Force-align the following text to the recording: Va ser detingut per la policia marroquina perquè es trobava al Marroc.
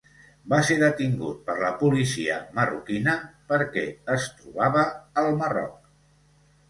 Va 0.53 0.59
ser 0.67 0.77
detingut 0.83 1.43
per 1.49 1.57
la 1.59 1.69
policia 1.81 2.39
marroquina 2.61 3.15
perquè 3.53 3.85
es 4.17 4.29
trobava 4.41 4.87
al 5.25 5.31
Marroc. 5.43 5.77